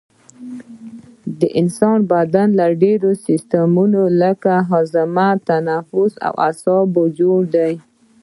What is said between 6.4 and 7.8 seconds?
اعصابو جوړ دی